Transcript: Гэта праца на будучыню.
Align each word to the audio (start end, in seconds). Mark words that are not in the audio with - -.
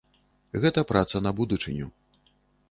Гэта 0.63 0.83
праца 0.93 1.21
на 1.27 1.35
будучыню. 1.41 1.87